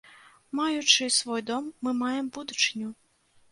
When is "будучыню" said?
2.41-2.93